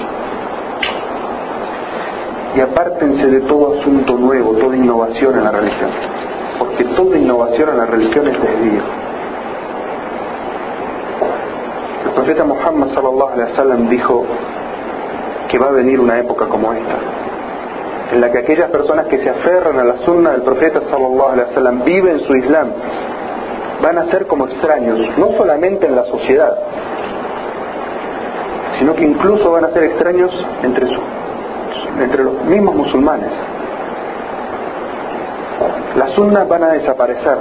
Y 2.55 2.61
apártense 2.61 3.27
de 3.27 3.41
todo 3.41 3.79
asunto 3.79 4.13
nuevo, 4.17 4.53
toda 4.53 4.75
innovación 4.75 5.37
en 5.37 5.43
la 5.43 5.51
religión. 5.51 5.89
Porque 6.59 6.85
toda 6.85 7.17
innovación 7.17 7.69
en 7.69 7.77
la 7.77 7.85
religión 7.85 8.27
es 8.27 8.41
desvío. 8.41 8.81
El 12.05 12.11
profeta 12.25 12.44
Muhammad 12.44 12.89
sallallahu 12.89 13.34
alaihi 13.34 13.51
wasallam 13.51 13.88
dijo 13.88 14.25
que 15.48 15.60
va 15.60 15.67
a 15.67 15.72
venir 15.74 16.00
una 16.00 16.17
época 16.17 16.48
como 16.48 16.74
esta, 16.74 16.98
en 18.13 18.20
la 18.20 18.32
que 18.32 18.39
aquellas 18.39 18.72
personas 18.72 19.05
que 19.05 19.20
se 19.20 19.29
aferran 19.29 19.77
a 19.77 19.84
la 19.84 19.98
sunna 20.00 20.32
del 20.32 20.41
profeta 20.41 20.82
sallallahu 20.89 21.34
alaihi 21.34 21.50
wasallam 21.50 21.84
viven 21.84 22.20
su 22.22 22.36
islam, 22.36 22.70
van 23.79 23.98
a 24.00 24.05
ser 24.05 24.25
como 24.25 24.48
extraños, 24.48 25.00
no 25.20 25.38
solamente 25.38 25.86
en 25.86 25.96
la 25.96 26.03
sociedad, 26.05 26.58
sino 28.79 28.96
que 28.96 29.05
incluso 29.05 29.51
van 29.51 29.65
a 29.65 29.70
ser 29.70 29.84
extraños 29.84 30.34
entre, 30.63 30.88
entre 32.01 32.24
los 32.24 32.44
mismos 32.46 32.74
musulmanes. 32.74 33.29
Las 35.96 36.10
sunnas 36.13 36.48
van 36.48 36.63
a 36.63 36.70
desaparecer, 36.70 37.38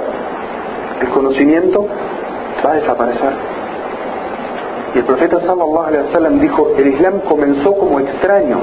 el 1.01 1.09
conocimiento 1.09 1.87
va 2.63 2.69
a 2.69 2.75
desaparecer. 2.75 3.54
Y 4.95 4.99
el 4.99 5.03
profeta 5.03 5.41
sallallahu 5.41 5.87
alaihi 5.87 6.07
wasallam 6.07 6.39
dijo, 6.39 6.71
el 6.77 6.87
Islam 6.87 7.19
comenzó 7.27 7.73
como 7.73 7.99
extraño. 7.99 8.59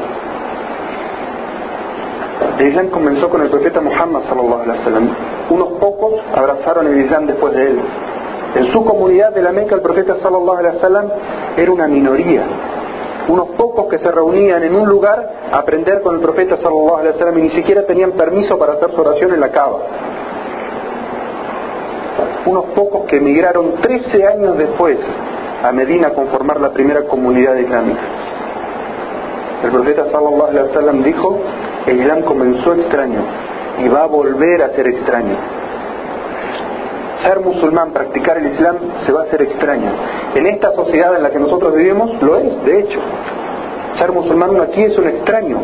El 2.59 2.69
Islam 2.69 2.89
comenzó 2.89 3.29
con 3.29 3.43
el 3.43 3.51
profeta 3.51 3.83
Muhammad 3.83 4.23
sallallahu 4.27 4.62
alaihi 4.62 4.79
wasallam. 4.79 5.09
Unos 5.51 5.69
pocos 5.75 6.15
abrazaron 6.35 6.87
el 6.87 7.05
Islam 7.05 7.27
después 7.27 7.53
de 7.53 7.67
él. 7.67 7.81
En 8.55 8.73
su 8.73 8.83
comunidad 8.83 9.33
de 9.35 9.43
la 9.43 9.53
Meca 9.53 9.75
el 9.75 9.83
profeta 9.83 10.17
sallallahu 10.23 10.57
alaihi 10.57 10.77
wasallam 10.77 11.05
era 11.55 11.71
una 11.71 11.87
minoría. 11.87 12.45
Unos 13.29 13.49
pocos 13.51 13.89
que 13.91 13.99
se 13.99 14.11
reunían 14.11 14.62
en 14.62 14.75
un 14.75 14.89
lugar 14.89 15.51
a 15.53 15.59
aprender 15.59 16.01
con 16.01 16.15
el 16.15 16.23
profeta 16.23 16.57
sallallahu 16.57 16.97
alaihi 16.97 17.12
wasallam 17.12 17.39
y 17.39 17.43
ni 17.43 17.51
siquiera 17.51 17.85
tenían 17.85 18.12
permiso 18.12 18.59
para 18.59 18.73
hacer 18.75 18.91
su 18.93 19.01
oración 19.03 19.35
en 19.35 19.41
la 19.41 19.51
cava 19.51 19.79
unos 22.45 22.65
pocos 22.75 23.05
que 23.07 23.17
emigraron 23.17 23.81
13 23.81 24.27
años 24.27 24.59
después 24.59 24.99
a 25.62 25.73
Medina 25.73 26.11
conformar 26.11 26.61
la 26.61 26.71
primera 26.71 27.02
comunidad 27.02 27.57
islámica. 27.57 28.00
El 29.62 29.71
profeta 29.71 30.07
sallallahu 30.11 30.50
alaihi 30.50 30.69
wasallam 30.69 31.02
dijo, 31.02 31.38
el 31.87 32.00
Islam 32.00 32.23
comenzó 32.23 32.75
extraño 32.75 33.21
y 33.85 33.88
va 33.88 34.02
a 34.02 34.07
volver 34.07 34.62
a 34.62 34.71
ser 34.71 34.88
extraño. 34.88 35.37
Ser 37.23 37.38
musulmán, 37.38 37.92
practicar 37.92 38.38
el 38.38 38.52
Islam, 38.52 38.76
se 39.07 39.12
va 39.12 39.21
a 39.21 39.25
hacer 39.25 39.42
extraño. 39.42 39.90
En 40.35 40.47
esta 40.47 40.73
sociedad 40.73 41.14
en 41.14 41.23
la 41.23 41.31
que 41.31 41.38
nosotros 41.38 41.75
vivimos, 41.75 42.21
lo 42.21 42.37
es, 42.37 42.64
de 42.64 42.81
hecho. 42.81 42.99
Ser 43.99 44.11
musulmán 44.11 44.61
aquí 44.61 44.83
es 44.83 44.99
un 44.99 45.07
extraño. 45.07 45.59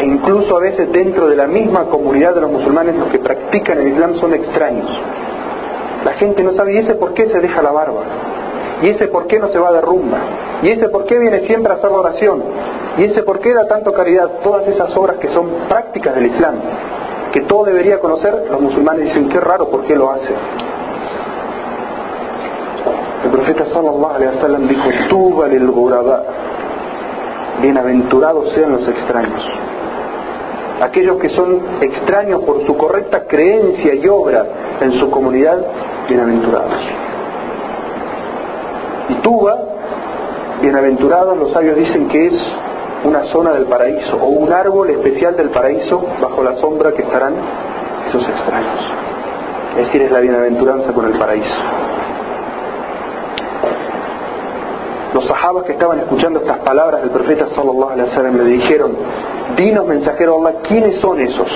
E 0.00 0.06
incluso 0.06 0.56
a 0.56 0.60
veces 0.60 0.92
dentro 0.92 1.28
de 1.28 1.34
la 1.34 1.48
misma 1.48 1.86
comunidad 1.86 2.36
de 2.36 2.42
los 2.42 2.52
musulmanes, 2.52 2.94
los 2.94 3.08
que 3.08 3.18
practican 3.18 3.78
el 3.78 3.88
Islam 3.88 4.14
son 4.20 4.34
extraños. 4.34 4.88
La 6.04 6.12
gente 6.12 6.44
no 6.44 6.52
sabe, 6.52 6.74
¿y 6.74 6.78
ese 6.78 6.94
por 6.94 7.12
qué 7.14 7.26
se 7.26 7.40
deja 7.40 7.60
la 7.60 7.72
barba? 7.72 8.02
Y 8.82 8.88
ese 8.90 9.08
por 9.08 9.26
qué 9.26 9.38
no 9.38 9.48
se 9.48 9.58
va 9.58 9.72
de 9.72 9.80
rumba, 9.80 10.18
y 10.62 10.72
ese 10.72 10.88
por 10.88 11.04
qué 11.04 11.18
viene 11.18 11.40
siempre 11.46 11.72
a 11.72 11.76
hacer 11.76 11.90
la 11.90 11.98
oración, 11.98 12.42
y 12.98 13.04
ese 13.04 13.22
por 13.22 13.40
qué 13.40 13.54
da 13.54 13.66
tanto 13.66 13.92
caridad, 13.92 14.40
todas 14.42 14.66
esas 14.68 14.96
obras 14.96 15.18
que 15.18 15.28
son 15.28 15.48
prácticas 15.68 16.14
del 16.14 16.26
Islam, 16.26 16.54
que 17.32 17.42
todo 17.42 17.64
debería 17.64 17.98
conocer, 17.98 18.46
los 18.50 18.60
musulmanes 18.60 19.04
dicen, 19.06 19.28
qué 19.28 19.40
raro, 19.40 19.68
¿por 19.68 19.84
qué 19.84 19.94
lo 19.94 20.10
hace? 20.10 20.34
El 23.24 23.30
profeta 23.30 23.66
sallallahu 23.66 24.14
alaihi 24.14 24.36
wasallam 24.36 24.68
dijo, 24.68 24.88
tuba 25.08 25.48
lil 25.48 25.70
bienaventurados 27.60 28.52
sean 28.54 28.72
los 28.72 28.88
extraños. 28.88 29.44
Aquellos 30.80 31.18
que 31.18 31.28
son 31.30 31.60
extraños 31.80 32.42
por 32.44 32.64
su 32.64 32.76
correcta 32.76 33.26
creencia 33.26 33.94
y 33.94 34.08
obra 34.08 34.46
en 34.80 34.92
su 34.92 35.10
comunidad, 35.10 35.58
bienaventurados. 36.08 37.07
Bienaventurados, 40.62 41.36
los 41.36 41.52
sabios 41.52 41.76
dicen 41.76 42.08
que 42.08 42.28
es 42.28 42.34
una 43.04 43.24
zona 43.24 43.52
del 43.52 43.66
paraíso 43.66 44.16
o 44.16 44.26
un 44.26 44.50
árbol 44.50 44.88
especial 44.88 45.36
del 45.36 45.50
paraíso 45.50 46.02
bajo 46.22 46.42
la 46.42 46.54
sombra 46.56 46.92
que 46.92 47.02
estarán 47.02 47.34
esos 48.08 48.26
extraños. 48.26 48.80
Es 49.72 49.86
decir, 49.86 50.02
es 50.02 50.10
la 50.10 50.20
bienaventuranza 50.20 50.94
con 50.94 51.12
el 51.12 51.18
paraíso. 51.18 51.54
Los 55.12 55.26
sahabas 55.26 55.64
que 55.64 55.72
estaban 55.72 55.98
escuchando 55.98 56.40
estas 56.40 56.58
palabras 56.60 57.02
del 57.02 57.10
profeta 57.10 57.48
sallallahu 57.54 57.90
alaihi 57.90 58.08
wasallam 58.08 58.36
le 58.38 58.44
dijeron, 58.44 58.92
dinos 59.58 59.86
mensajero 59.86 60.38
Allah, 60.38 60.60
¿quiénes 60.66 61.00
son 61.00 61.20
esos? 61.20 61.48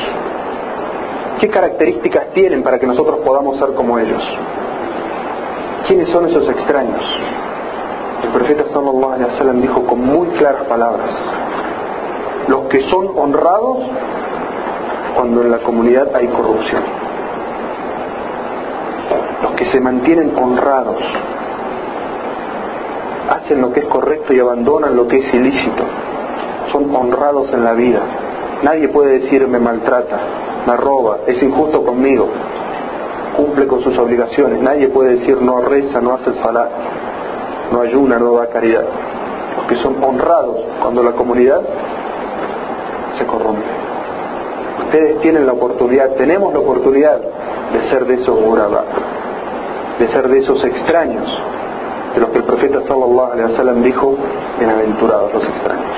¿Qué 1.41 1.49
características 1.49 2.35
tienen 2.35 2.63
para 2.63 2.79
que 2.79 2.87
nosotros 2.87 3.21
podamos 3.25 3.59
ser 3.59 3.73
como 3.73 3.99
ellos? 3.99 4.23
¿Quiénes 5.87 6.11
son 6.11 6.29
esos 6.29 6.47
extraños? 6.51 7.03
El 8.23 8.29
profeta 8.31 8.65
sallallahu 8.73 9.13
alaihi 9.13 9.31
wasallam 9.33 9.61
dijo 9.61 9.85
con 9.87 10.01
muy 10.01 10.29
claras 10.39 10.65
palabras, 10.65 11.11
los 12.49 12.63
que 12.69 12.83
son 12.89 13.09
honrados 13.17 13.79
cuando 15.15 15.43
en 15.43 15.51
la 15.51 15.59
comunidad 15.59 16.15
hay 16.15 16.29
corrupción. 16.29 16.83
Los 19.43 19.53
que 19.53 19.65
se 19.67 19.81
mantienen 19.81 20.33
honrados, 20.39 21.03
hacen 23.29 23.61
lo 23.61 23.73
que 23.73 23.81
es 23.81 23.87
correcto 23.87 24.33
y 24.33 24.41
abandonan 24.41 24.97
lo 24.97 25.07
que 25.09 25.19
es 25.19 25.35
ilícito. 25.35 25.85
Son 26.71 26.95
honrados 26.95 27.53
en 27.53 27.65
la 27.65 27.73
vida. 27.75 28.01
Nadie 28.63 28.89
puede 28.89 29.21
decir 29.21 29.47
me 29.49 29.59
maltrata, 29.59 30.19
me 30.67 30.77
roba, 30.77 31.19
es 31.27 31.43
injusto 31.43 31.85
conmigo. 31.85 32.29
cumple 33.37 33.67
con 33.67 33.83
sus 33.83 33.97
obligaciones. 33.99 34.61
Nadie 34.63 34.89
puede 34.89 35.19
decir 35.19 35.41
no 35.41 35.61
reza, 35.61 36.01
no 36.01 36.15
hace 36.15 36.31
el 36.31 36.43
salat, 36.43 36.71
no 37.73 37.81
ayuna, 37.81 38.19
no 38.19 38.35
da 38.35 38.47
caridad. 38.49 38.85
Porque 39.57 39.77
son 39.77 40.03
honrados 40.03 40.61
cuando 40.81 41.03
la 41.03 41.13
comunidad 41.13 41.61
se 43.19 43.27
corrompe. 43.27 43.63
Ustedes 44.85 45.21
tienen 45.21 45.47
la 45.47 45.53
oportunidad, 45.53 46.11
tenemos 46.17 46.53
la 46.53 46.61
oportunidad 46.61 47.19
de 47.19 47.91
ser 47.91 48.07
de 48.07 48.15
esos 48.15 48.39
murabá, 48.41 48.85
de 49.99 50.09
ser 50.09 50.29
de 50.29 50.39
esos 50.39 50.63
extraños, 50.65 51.29
de 52.15 52.21
los 52.21 52.31
que 52.31 52.39
el 52.39 52.45
profeta 52.45 52.81
sallallahu 52.87 53.33
alaihi 53.33 53.53
wasallam 53.53 53.83
dijo, 53.83 54.15
bienaventurados 54.59 55.33
los 55.33 55.45
extraños. 55.45 55.97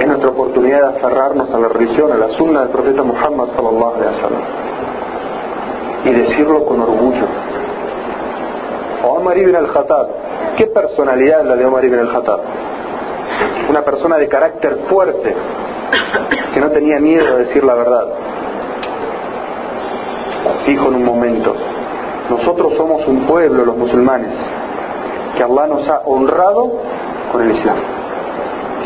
Es 0.00 0.06
nuestra 0.06 0.30
oportunidad 0.30 0.80
de 0.80 0.98
aferrarnos 0.98 1.52
a 1.52 1.58
la 1.58 1.68
religión, 1.68 2.12
a 2.12 2.16
la 2.16 2.28
sunna 2.30 2.60
del 2.60 2.68
profeta 2.68 3.02
Muhammad 3.02 3.48
sallallahu 3.56 3.94
alaihi 3.94 4.14
wasallam 4.16 4.42
y 6.04 6.10
decirlo 6.10 6.64
con 6.64 6.80
orgullo. 6.80 7.26
Omar 9.08 9.36
ibn 9.38 9.54
al-Khattab, 9.54 10.08
¿qué 10.56 10.66
personalidad 10.66 11.40
es 11.40 11.46
la 11.46 11.56
de 11.56 11.64
Omar 11.64 11.84
ibn 11.84 11.98
al-Khattab? 11.98 12.40
Una 13.70 13.82
persona 13.82 14.16
de 14.16 14.28
carácter 14.28 14.78
fuerte, 14.88 15.34
que 16.54 16.60
no 16.60 16.70
tenía 16.70 16.98
miedo 16.98 17.36
de 17.36 17.44
decir 17.46 17.64
la 17.64 17.74
verdad. 17.74 18.06
Dijo 20.66 20.88
en 20.88 20.94
un 20.94 21.04
momento, 21.04 21.54
nosotros 22.30 22.74
somos 22.76 23.06
un 23.06 23.26
pueblo, 23.26 23.64
los 23.64 23.76
musulmanes, 23.76 24.34
que 25.36 25.42
Allah 25.42 25.66
nos 25.66 25.88
ha 25.88 26.00
honrado 26.04 26.72
con 27.32 27.42
el 27.42 27.56
Islam. 27.56 27.76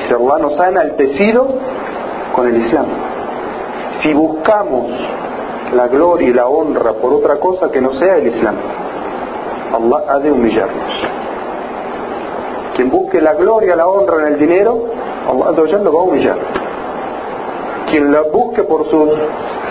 Si 0.06 0.14
Allah 0.14 0.38
nos 0.38 0.58
ha 0.58 0.68
enaltecido 0.68 1.46
con 2.34 2.48
el 2.48 2.56
Islam. 2.56 2.86
Si 4.02 4.12
buscamos 4.12 4.90
la 5.74 5.88
gloria 5.88 6.28
y 6.28 6.32
la 6.32 6.46
honra 6.46 6.92
por 6.94 7.12
otra 7.14 7.36
cosa 7.36 7.70
que 7.70 7.80
no 7.80 7.92
sea 7.94 8.16
el 8.16 8.28
Islam, 8.28 8.56
Allah 9.72 10.04
ha 10.08 10.18
de 10.18 10.30
humillarnos. 10.30 10.92
Quien 12.74 12.90
busque 12.90 13.20
la 13.20 13.34
gloria, 13.34 13.76
la 13.76 13.86
honra 13.86 14.26
en 14.26 14.34
el 14.34 14.38
dinero, 14.38 14.78
Allah 15.28 15.78
lo 15.78 15.92
va 15.92 16.00
a 16.00 16.04
humillar. 16.04 16.36
Quien 17.90 18.10
la 18.10 18.22
busque 18.22 18.62
por 18.62 18.88
sus 18.88 19.10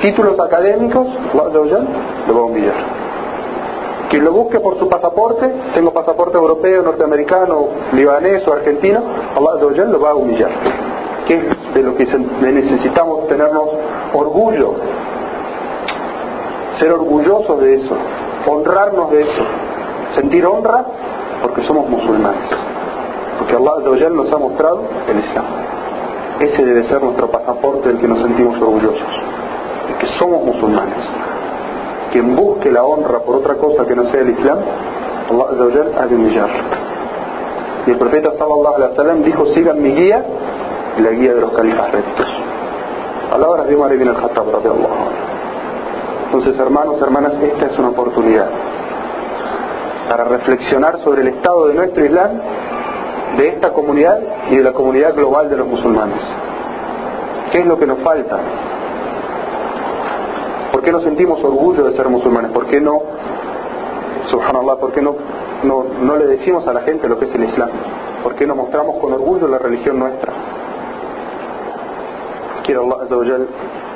títulos 0.01 0.39
académicos, 0.39 1.07
Allah 1.33 1.85
lo 2.27 2.33
va 2.35 2.41
a 2.41 2.45
humillar. 2.45 3.01
Quien 4.09 4.25
lo 4.25 4.31
busque 4.33 4.59
por 4.59 4.77
su 4.77 4.89
pasaporte, 4.89 5.49
tengo 5.73 5.91
pasaporte 5.93 6.37
europeo, 6.37 6.83
norteamericano, 6.83 7.67
libanés 7.93 8.45
o 8.45 8.53
argentino, 8.53 9.01
Allah 9.35 9.85
lo 9.85 9.99
va 9.99 10.09
a 10.11 10.15
humillar. 10.15 10.51
¿Qué 11.25 11.37
es 11.37 11.73
de 11.73 11.81
lo 11.81 11.95
que 11.95 12.05
necesitamos 12.41 13.27
tenernos 13.27 13.69
orgullo? 14.13 14.73
Ser 16.77 16.91
orgullosos 16.91 17.61
de 17.61 17.75
eso, 17.75 17.95
honrarnos 18.47 19.11
de 19.11 19.21
eso, 19.21 19.43
sentir 20.15 20.45
honra 20.45 20.85
porque 21.41 21.63
somos 21.63 21.89
musulmanes, 21.89 22.49
porque 23.39 23.55
Allah 23.55 24.09
nos 24.09 24.31
ha 24.31 24.37
mostrado 24.37 24.81
el 25.09 25.19
Islam. 25.19 25.45
Ese 26.39 26.65
debe 26.65 26.83
ser 26.83 27.03
nuestro 27.03 27.29
pasaporte 27.29 27.89
del 27.89 27.99
que 27.99 28.07
nos 28.07 28.19
sentimos 28.19 28.59
orgullosos, 28.61 29.09
de 29.87 29.93
que 29.99 30.07
somos 30.17 30.43
musulmanes. 30.43 31.03
Quien 32.11 32.35
busque 32.35 32.71
la 32.71 32.83
honra 32.83 33.19
por 33.19 33.37
otra 33.37 33.55
cosa 33.55 33.85
que 33.85 33.95
no 33.95 34.05
sea 34.09 34.21
el 34.21 34.29
Islam, 34.29 34.59
Allah 35.29 35.85
ha 35.99 36.05
de 36.07 36.15
humillar. 36.15 36.49
Y 37.87 37.91
el 37.91 37.97
profeta 37.97 38.31
sallallahu 38.37 38.75
alaihi 38.75 38.91
wasallam 38.91 39.23
dijo, 39.23 39.45
sigan 39.53 39.81
mi 39.81 39.91
guía 39.91 40.23
y 40.97 41.01
la 41.01 41.11
guía 41.11 41.33
de 41.33 41.41
los 41.41 41.51
califas 41.53 41.91
rectos. 41.91 42.27
Palabras 43.29 43.67
de 43.67 43.75
Umar 43.75 43.93
ibn 43.93 44.09
al-Khattab 44.09 44.45
Entonces, 46.25 46.59
hermanos, 46.59 47.01
hermanas, 47.01 47.33
esta 47.41 47.65
es 47.67 47.79
una 47.79 47.89
oportunidad 47.89 48.49
para 50.11 50.25
reflexionar 50.25 50.99
sobre 51.05 51.21
el 51.21 51.29
estado 51.29 51.67
de 51.67 51.73
nuestro 51.73 52.03
Islam, 52.03 52.31
de 53.37 53.47
esta 53.47 53.71
comunidad 53.71 54.19
y 54.49 54.57
de 54.57 54.63
la 54.63 54.73
comunidad 54.73 55.15
global 55.15 55.49
de 55.49 55.55
los 55.55 55.65
musulmanes. 55.65 56.19
¿Qué 57.49 57.59
es 57.59 57.65
lo 57.65 57.79
que 57.79 57.87
nos 57.87 57.99
falta? 57.99 58.37
¿Por 60.73 60.81
qué 60.81 60.91
no 60.91 60.99
sentimos 60.99 61.41
orgullo 61.41 61.85
de 61.85 61.93
ser 61.93 62.09
musulmanes? 62.09 62.51
¿Por 62.51 62.65
qué 62.65 62.81
no, 62.81 63.01
subhanallah, 64.25 64.75
por 64.81 64.91
qué 64.91 65.01
no, 65.01 65.15
no, 65.63 65.85
no 66.01 66.17
le 66.17 66.25
decimos 66.25 66.67
a 66.67 66.73
la 66.73 66.81
gente 66.81 67.07
lo 67.07 67.17
que 67.17 67.27
es 67.27 67.35
el 67.35 67.45
Islam? 67.45 67.69
¿Por 68.21 68.35
qué 68.35 68.45
no 68.45 68.53
mostramos 68.53 68.99
con 68.99 69.13
orgullo 69.13 69.47
la 69.47 69.59
religión 69.59 69.97
nuestra? 69.97 70.33
Quiero 72.65 72.83
Allah 72.83 73.37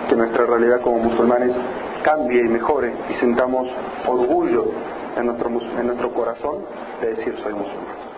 que 0.08 0.16
nuestra 0.16 0.46
realidad 0.46 0.80
como 0.80 1.00
musulmanes 1.00 1.52
cambie 2.04 2.40
y 2.40 2.48
mejore 2.48 2.94
y 3.10 3.14
sintamos 3.16 3.68
orgullo 4.08 4.64
en 5.16 5.26
nuestro, 5.28 5.50
en 5.50 5.88
nuestro 5.88 6.14
corazón 6.14 6.66
de 7.02 7.16
decir 7.16 7.36
soy 7.42 7.54
musulmán. 7.54 8.15